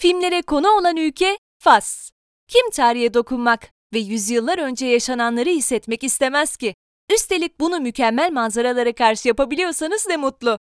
Filmlere 0.00 0.42
konu 0.42 0.68
olan 0.68 0.96
ülke 0.96 1.38
Fas. 1.58 2.10
Kim 2.48 2.70
tarihe 2.70 3.14
dokunmak 3.14 3.70
ve 3.94 3.98
yüzyıllar 3.98 4.58
önce 4.58 4.86
yaşananları 4.86 5.48
hissetmek 5.48 6.04
istemez 6.04 6.56
ki? 6.56 6.74
Üstelik 7.12 7.60
bunu 7.60 7.80
mükemmel 7.80 8.32
manzaralara 8.32 8.92
karşı 8.92 9.28
yapabiliyorsanız 9.28 10.06
ne 10.08 10.16
mutlu. 10.16 10.58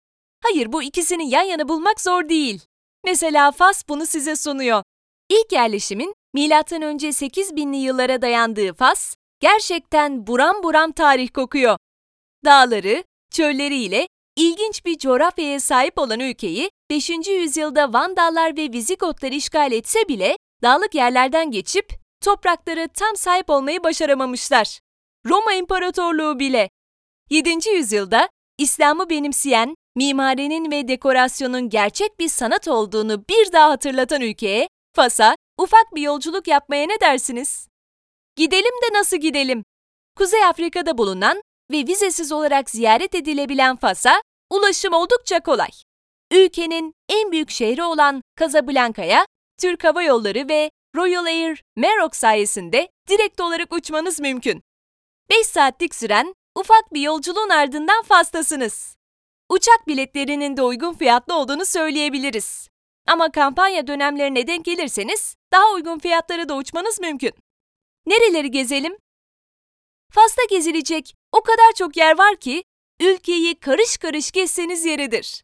Hayır 0.44 0.74
bu 0.74 0.84
ikisini 0.84 1.30
yan 1.30 1.44
yana 1.44 1.68
bulmak 1.68 2.02
zor 2.02 2.30
değil. 2.30 2.62
Mesela 3.06 3.52
Fas 3.52 3.84
bunu 3.90 4.06
size 4.06 4.36
sunuyor. 4.36 4.84
İlk 5.30 5.52
yerleşimin 5.52 6.14
M.Ö. 6.34 6.44
8000'li 6.44 7.78
yıllara 7.78 8.22
dayandığı 8.22 8.74
Fas, 8.74 9.16
gerçekten 9.40 10.28
buram 10.28 10.64
buram 10.64 10.92
tarih 10.92 11.30
kokuyor. 11.30 11.78
Dağları, 12.46 13.04
çölleriyle 13.32 14.08
ilginç 14.36 14.86
bir 14.86 14.98
coğrafyaya 14.98 15.60
sahip 15.60 15.98
olan 15.98 16.20
ülkeyi 16.20 16.70
5. 16.92 17.10
yüzyılda 17.28 17.94
Vandallar 17.94 18.58
ve 18.58 18.72
Vizigotlar 18.74 19.32
işgal 19.32 19.72
etse 19.72 20.08
bile 20.08 20.38
dağlık 20.64 20.96
yerlerden 20.96 21.52
geçip 21.52 21.90
toprakları 22.24 22.88
tam 22.94 23.16
sahip 23.16 23.50
olmayı 23.50 23.84
başaramamışlar. 23.84 24.80
Roma 25.26 25.54
İmparatorluğu 25.54 26.40
bile. 26.40 26.70
7. 27.30 27.70
yüzyılda 27.70 28.30
İslam'ı 28.58 29.10
benimseyen, 29.10 29.76
mimarinin 29.96 30.72
ve 30.72 30.88
dekorasyonun 30.88 31.70
gerçek 31.70 32.20
bir 32.20 32.28
sanat 32.28 32.68
olduğunu 32.68 33.24
bir 33.30 33.52
daha 33.52 33.70
hatırlatan 33.70 34.22
ülkeye, 34.22 34.68
Fas'a 34.96 35.36
ufak 35.58 35.96
bir 35.96 36.02
yolculuk 36.02 36.48
yapmaya 36.48 36.88
ne 36.88 37.00
dersiniz? 37.02 37.68
Gidelim 38.36 38.74
de 38.84 38.98
nasıl 38.98 39.18
gidelim? 39.18 39.64
Kuzey 40.18 40.46
Afrika'da 40.46 40.98
bulunan 40.98 41.42
ve 41.72 41.78
vizesiz 41.88 42.32
olarak 42.32 42.70
ziyaret 42.70 43.16
edilebilen 43.16 43.76
Fas'a 43.76 44.22
ulaşım 44.50 44.94
oldukça 44.94 45.40
kolay. 45.40 45.70
Ülkenin 46.32 46.94
en 47.10 47.32
büyük 47.32 47.50
şehri 47.50 47.84
olan 47.84 48.24
Casablanca'ya 48.40 49.26
Türk 49.62 49.84
Hava 49.84 50.04
Yolları 50.04 50.50
ve 50.50 50.72
Royal 50.96 51.26
Air 51.26 51.64
Maroc 51.76 52.18
sayesinde 52.18 52.90
direkt 53.10 53.42
olarak 53.42 53.74
uçmanız 53.74 54.20
mümkün. 54.20 54.62
5 55.30 55.48
saatlik 55.48 55.96
süren 55.96 56.34
ufak 56.56 56.94
bir 56.94 57.02
yolculuğun 57.02 57.50
ardından 57.50 58.04
Fas'tasınız. 58.04 58.96
Uçak 59.50 59.88
biletlerinin 59.88 60.58
de 60.58 60.62
uygun 60.62 60.94
fiyatlı 60.94 61.36
olduğunu 61.36 61.66
söyleyebiliriz. 61.66 62.68
Ama 63.08 63.32
kampanya 63.32 63.88
dönemlerine 63.88 64.48
denk 64.48 64.66
gelirseniz 64.66 65.36
daha 65.52 65.74
uygun 65.74 66.00
fiyatlara 66.00 66.50
da 66.50 66.56
uçmanız 66.56 67.00
mümkün. 67.00 67.34
Nereleri 68.06 68.52
gezelim? 68.52 68.98
Fas'ta 70.12 70.42
gezilecek 70.50 71.16
o 71.32 71.42
kadar 71.42 71.72
çok 71.76 71.98
yer 71.98 72.18
var 72.18 72.36
ki 72.36 72.64
ülkeyi 73.00 73.60
karış 73.60 73.98
karış 73.98 74.32
gezseniz 74.32 74.86
yeridir. 74.86 75.44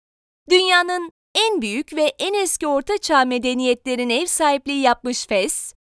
Dünyanın 0.50 1.12
en 1.36 1.62
büyük 1.62 1.95
ve 1.95 2.14
en 2.20 2.34
eski 2.34 2.67
ortaçağ 2.67 3.26
medeniyetlerin 3.26 4.09
ev 4.09 4.26
sahipliği 4.26 4.81
yapmış 4.81 5.26
Fes, 5.28 5.73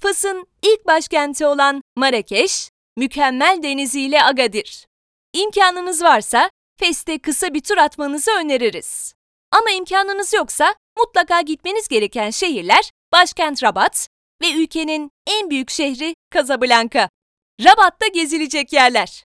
Fas'ın 0.00 0.46
ilk 0.62 0.86
başkenti 0.86 1.46
olan 1.46 1.82
Marrakeş, 1.96 2.70
mükemmel 2.96 3.58
deniziyle 3.62 4.22
Agadir. 4.22 4.86
İmkanınız 5.32 6.02
varsa 6.02 6.50
Fes'te 6.80 7.18
kısa 7.18 7.54
bir 7.54 7.60
tur 7.60 7.76
atmanızı 7.76 8.30
öneririz. 8.30 9.14
Ama 9.52 9.70
imkanınız 9.70 10.34
yoksa 10.34 10.74
mutlaka 10.98 11.40
gitmeniz 11.40 11.88
gereken 11.88 12.30
şehirler 12.30 12.90
başkent 13.12 13.62
Rabat 13.62 14.08
ve 14.42 14.52
ülkenin 14.52 15.10
en 15.26 15.50
büyük 15.50 15.70
şehri 15.70 16.14
Casablanca. 16.34 17.08
Rabat'ta 17.64 18.06
gezilecek 18.06 18.72
yerler. 18.72 19.24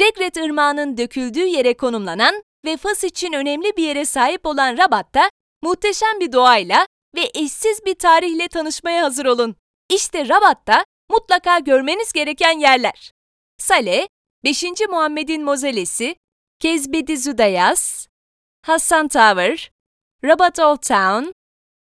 Regret 0.00 0.36
Irmağı'nın 0.36 0.96
döküldüğü 0.96 1.46
yere 1.46 1.76
konumlanan 1.76 2.42
ve 2.64 2.76
Fas 2.76 3.04
için 3.04 3.32
önemli 3.32 3.76
bir 3.76 3.82
yere 3.82 4.04
sahip 4.04 4.46
olan 4.46 4.78
Rabat'ta 4.78 5.30
muhteşem 5.62 6.20
bir 6.20 6.32
doğayla 6.32 6.86
ve 7.16 7.30
eşsiz 7.34 7.84
bir 7.86 7.94
tarihle 7.94 8.48
tanışmaya 8.48 9.02
hazır 9.02 9.26
olun. 9.26 9.56
İşte 9.88 10.28
Rabat'ta 10.28 10.84
mutlaka 11.10 11.58
görmeniz 11.58 12.12
gereken 12.12 12.58
yerler. 12.58 13.12
Saleh, 13.58 14.06
5. 14.44 14.64
Muhammed'in 14.90 15.44
mozelesi, 15.44 16.16
Kezbedi 16.60 17.16
Zudayas, 17.18 18.06
Hassan 18.66 19.08
Tower, 19.08 19.70
Rabat 20.24 20.58
Old 20.58 20.82
Town, 20.82 21.32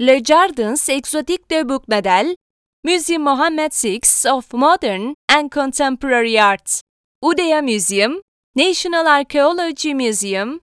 Le 0.02 0.24
Jardins 0.24 0.90
Exotique 0.90 1.50
de 1.50 1.70
Boucnadel, 1.70 2.36
Museum 2.84 3.24
Mohammed 3.24 3.72
VI 3.84 4.02
of 4.32 4.54
Modern 4.54 5.14
and 5.30 5.52
Contemporary 5.52 6.42
Art, 6.42 6.82
Udea 7.22 7.62
Museum, 7.62 8.22
National 8.56 9.06
Archaeology 9.08 9.96
Museum, 9.96 10.62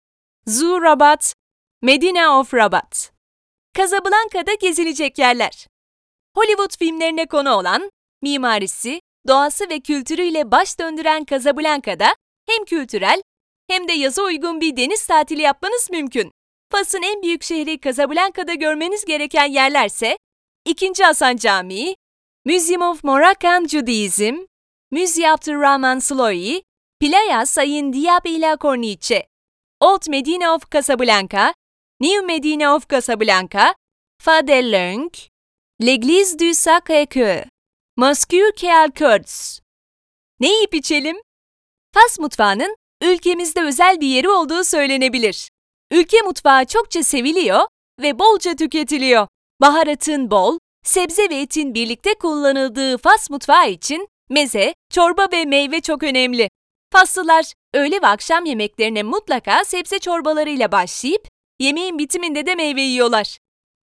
Zoo 0.48 0.82
Rabat, 0.82 1.34
Medina 1.82 2.40
of 2.40 2.54
Rabat. 2.54 3.12
Casablanca'da 3.78 4.54
gezilecek 4.54 5.18
yerler. 5.18 5.68
Hollywood 6.36 6.78
filmlerine 6.80 7.26
konu 7.26 7.50
olan, 7.50 7.92
mimarisi, 8.22 9.02
doğası 9.28 9.70
ve 9.70 9.80
kültürüyle 9.80 10.52
baş 10.52 10.80
döndüren 10.80 11.26
Casablanca'da 11.26 12.16
hem 12.50 12.66
kültürel 12.66 13.22
hem 13.70 13.88
de 13.88 13.94
yaza 13.94 14.24
uygun 14.24 14.62
bir 14.62 14.78
deniz 14.78 15.08
tatili 15.08 15.42
yapmanız 15.42 15.90
mümkün. 15.92 16.32
Fas'ın 16.72 17.02
en 17.02 17.22
büyük 17.24 17.44
şehri 17.44 17.82
Casablanca'da 17.82 18.54
görmeniz 18.54 19.06
gereken 19.06 19.46
yerlerse 19.46 20.18
2. 20.66 21.04
Hasan 21.04 21.36
Camii, 21.36 21.96
Museum 22.46 22.82
of 22.82 23.04
Moroccan 23.04 23.68
Judaism, 23.68 24.36
Musée 24.92 25.32
Abdurrahman 25.32 26.00
Sloyi, 26.00 26.64
Playa 27.02 27.46
Sayin 27.46 27.94
Diab 27.94 28.26
ila 28.26 28.58
Corniche, 28.58 29.28
Old 29.80 30.10
Medina 30.10 30.54
of 30.54 30.70
Casablanca, 30.70 31.54
New 32.02 32.22
Medina 32.26 32.76
of 32.76 32.90
Casablanca, 32.90 33.74
Fadelung, 34.22 35.10
L'Église 35.82 36.38
du 36.40 36.54
Sacré-Cœur, 36.54 37.46
Mosque 37.98 38.52
Keal 38.56 38.92
Kurds. 38.92 39.60
Ne 40.40 40.48
yiyip 40.48 40.76
içelim? 40.76 41.18
Fas 41.94 42.20
mutfağının 42.20 42.76
ülkemizde 43.02 43.62
özel 43.62 44.02
bir 44.02 44.08
yeri 44.08 44.30
olduğu 44.30 44.64
söylenebilir. 44.64 45.50
Ülke 45.92 46.22
mutfağı 46.22 46.66
çokça 46.66 47.04
seviliyor 47.04 47.62
ve 48.02 48.20
bolca 48.20 48.56
tüketiliyor. 48.56 49.28
Baharatın 49.62 50.32
bol, 50.32 50.58
sebze 50.84 51.30
ve 51.30 51.36
etin 51.36 51.74
birlikte 51.74 52.14
kullanıldığı 52.14 52.98
Fas 52.98 53.30
mutfağı 53.30 53.70
için 53.70 54.08
meze, 54.30 54.74
çorba 54.90 55.28
ve 55.32 55.46
meyve 55.46 55.82
çok 55.82 56.04
önemli. 56.04 56.50
Faslılar 56.94 57.54
öğle 57.74 58.02
ve 58.02 58.08
akşam 58.08 58.46
yemeklerine 58.46 59.04
mutlaka 59.04 59.66
sebze 59.66 60.00
çorbalarıyla 60.00 60.72
başlayıp 60.72 61.28
yemeğin 61.60 62.00
bitiminde 62.00 62.46
de 62.46 62.56
meyve 62.56 62.82
yiyorlar. 62.82 63.38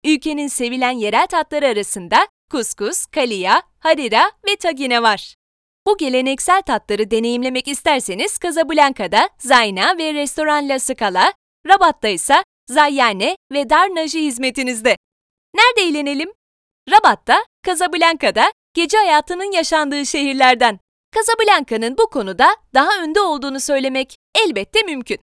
Ülkenin 0.05 0.49
sevilen 0.49 0.91
yerel 0.91 1.27
tatları 1.27 1.67
arasında 1.67 2.29
kuskus, 2.51 3.07
kaliya, 3.07 3.63
harira 3.79 4.33
ve 4.47 4.57
tagine 4.57 5.03
var. 5.03 5.35
Bu 5.87 5.97
geleneksel 5.97 6.63
tatları 6.63 7.11
deneyimlemek 7.11 7.69
isterseniz 7.69 8.39
Casablanca'da 8.43 9.29
Zayna 9.39 9.99
ve 9.99 10.15
Restoran 10.15 10.69
La 10.69 10.79
Scala, 10.79 11.33
Rabat'ta 11.69 12.09
ise 12.09 12.45
Zayyane 12.69 13.37
ve 13.53 13.71
Darnaji 13.71 14.23
hizmetinizde. 14.23 14.97
Nerede 15.55 15.89
eğlenelim? 15.89 16.33
Rabat'ta, 16.91 17.45
Casablanca'da 17.67 18.53
gece 18.75 18.99
hayatının 18.99 19.53
yaşandığı 19.53 20.07
şehirlerden. 20.07 20.79
Casablanca'nın 21.15 21.99
bu 21.99 22.07
konuda 22.11 22.57
daha 22.75 23.03
önde 23.03 23.21
olduğunu 23.21 23.61
söylemek 23.61 24.17
elbette 24.35 24.83
mümkün. 24.83 25.19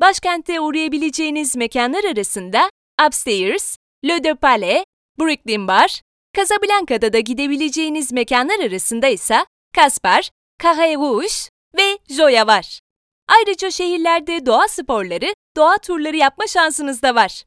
Başkentte 0.00 0.60
uğrayabileceğiniz 0.60 1.56
mekanlar 1.56 2.04
arasında 2.04 2.70
Upstairs, 3.06 3.76
Le 4.04 4.24
De 4.24 4.34
Palais, 4.34 4.84
Brooklyn 5.18 5.68
Bar, 5.68 6.00
Casablanca'da 6.36 7.12
da 7.12 7.20
gidebileceğiniz 7.20 8.12
mekanlar 8.12 8.60
arasında 8.60 9.08
ise 9.08 9.44
Kaspar, 9.74 10.30
Carré 10.62 10.94
Rouge 10.94 11.34
ve 11.76 11.98
Joya 12.08 12.46
var. 12.46 12.80
Ayrıca 13.28 13.70
şehirlerde 13.70 14.46
doğa 14.46 14.68
sporları, 14.68 15.34
doğa 15.56 15.78
turları 15.78 16.16
yapma 16.16 16.46
şansınız 16.46 17.02
da 17.02 17.14
var. 17.14 17.44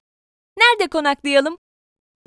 Nerede 0.57 0.87
konaklayalım? 0.87 1.57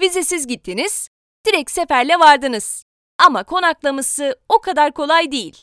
Vizesiz 0.00 0.46
gittiniz, 0.46 1.08
direkt 1.46 1.70
seferle 1.70 2.18
vardınız. 2.18 2.85
Ama 3.18 3.44
konaklaması 3.44 4.40
o 4.48 4.60
kadar 4.60 4.92
kolay 4.92 5.32
değil. 5.32 5.62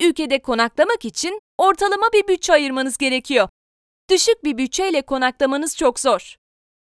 Ülkede 0.00 0.42
konaklamak 0.42 1.04
için 1.04 1.40
ortalama 1.58 2.06
bir 2.12 2.28
bütçe 2.28 2.52
ayırmanız 2.52 2.98
gerekiyor. 2.98 3.48
Düşük 4.10 4.44
bir 4.44 4.58
bütçeyle 4.58 5.02
konaklamanız 5.02 5.76
çok 5.76 6.00
zor. 6.00 6.36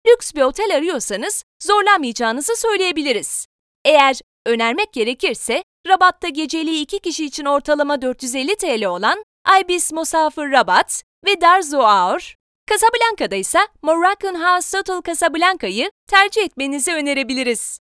Lüks 0.06 0.34
bir 0.34 0.42
otel 0.42 0.76
arıyorsanız 0.76 1.44
zorlanmayacağınızı 1.62 2.56
söyleyebiliriz. 2.56 3.46
Eğer 3.84 4.20
önermek 4.46 4.92
gerekirse 4.92 5.64
Rabat'ta 5.86 6.28
geceliği 6.28 6.82
iki 6.82 6.98
kişi 6.98 7.24
için 7.24 7.44
ortalama 7.44 8.02
450 8.02 8.56
TL 8.56 8.84
olan 8.84 9.24
Ibis 9.62 9.92
Musafir 9.92 10.52
Rabat 10.52 11.02
ve 11.26 11.40
Darzo 11.40 11.78
Aur, 11.78 12.34
Casablanca'da 12.70 13.36
ise 13.36 13.58
Moroccan 13.82 14.34
House 14.34 14.78
Hotel 14.78 15.02
Casablanca'yı 15.06 15.90
tercih 16.06 16.42
etmenizi 16.42 16.92
önerebiliriz. 16.92 17.78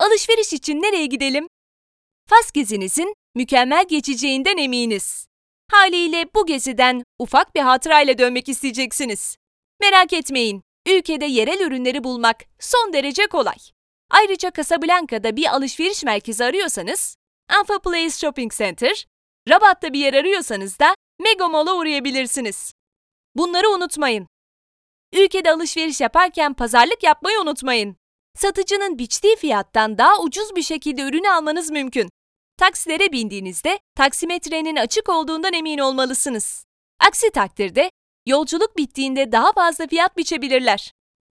Alışveriş 0.00 0.52
için 0.52 0.82
nereye 0.82 1.06
gidelim? 1.06 1.47
Fas 2.30 2.52
gezinizin 2.52 3.14
mükemmel 3.34 3.84
geçeceğinden 3.88 4.56
eminiz. 4.56 5.26
Haliyle 5.70 6.24
bu 6.34 6.46
geziden 6.46 7.02
ufak 7.18 7.54
bir 7.54 7.60
hatırayla 7.60 8.18
dönmek 8.18 8.48
isteyeceksiniz. 8.48 9.36
Merak 9.80 10.12
etmeyin, 10.12 10.62
ülkede 10.88 11.24
yerel 11.24 11.60
ürünleri 11.60 12.04
bulmak 12.04 12.36
son 12.60 12.92
derece 12.92 13.26
kolay. 13.26 13.56
Ayrıca 14.10 14.52
Casablanca'da 14.56 15.36
bir 15.36 15.54
alışveriş 15.54 16.04
merkezi 16.04 16.44
arıyorsanız, 16.44 17.16
Alpha 17.50 17.78
Place 17.78 18.10
Shopping 18.10 18.52
Center, 18.52 19.06
Rabat'ta 19.48 19.92
bir 19.92 19.98
yer 19.98 20.14
arıyorsanız 20.14 20.78
da 20.78 20.94
Mega 21.20 21.48
Mall'a 21.48 21.74
uğrayabilirsiniz. 21.74 22.72
Bunları 23.36 23.70
unutmayın. 23.70 24.26
Ülkede 25.12 25.52
alışveriş 25.52 26.00
yaparken 26.00 26.54
pazarlık 26.54 27.02
yapmayı 27.02 27.40
unutmayın. 27.40 27.96
Satıcının 28.36 28.98
biçtiği 28.98 29.36
fiyattan 29.36 29.98
daha 29.98 30.20
ucuz 30.20 30.56
bir 30.56 30.62
şekilde 30.62 31.02
ürünü 31.02 31.30
almanız 31.30 31.70
mümkün. 31.70 32.10
Taksilere 32.58 33.12
bindiğinizde 33.12 33.78
taksimetrenin 33.94 34.76
açık 34.76 35.08
olduğundan 35.08 35.52
emin 35.52 35.78
olmalısınız. 35.78 36.64
Aksi 37.00 37.30
takdirde 37.30 37.90
yolculuk 38.26 38.76
bittiğinde 38.76 39.32
daha 39.32 39.52
fazla 39.52 39.86
fiyat 39.86 40.16
biçebilirler. 40.16 40.92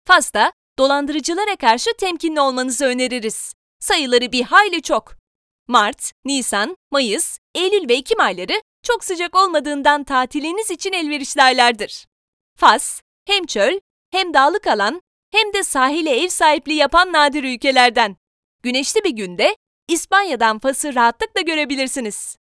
Fas'ta 0.06 0.52
dolandırıcılara 0.78 1.56
karşı 1.56 1.90
temkinli 1.98 2.40
olmanızı 2.40 2.84
öneririz. 2.84 3.54
Sayıları 3.80 4.32
bir 4.32 4.42
hayli 4.42 4.82
çok. 4.82 5.14
Mart, 5.68 6.12
Nisan, 6.24 6.76
Mayıs, 6.90 7.38
Eylül 7.54 7.88
ve 7.88 7.94
Ekim 7.94 8.20
ayları 8.20 8.62
çok 8.82 9.04
sıcak 9.04 9.36
olmadığından 9.36 10.04
tatiliniz 10.04 10.70
için 10.70 10.92
elverişli 10.92 11.42
aylardır. 11.42 12.06
Fas, 12.56 13.00
hem 13.26 13.46
çöl, 13.46 13.80
hem 14.10 14.34
dağlık 14.34 14.66
alan, 14.66 15.02
hem 15.32 15.52
de 15.52 15.62
sahile 15.62 16.22
ev 16.22 16.28
sahipliği 16.28 16.76
yapan 16.76 17.12
nadir 17.12 17.44
ülkelerden. 17.44 18.16
Güneşli 18.62 19.04
bir 19.04 19.10
günde 19.10 19.56
İspanya'dan 19.88 20.58
Fas'ı 20.58 20.94
rahatlıkla 20.94 21.40
görebilirsiniz. 21.40 22.37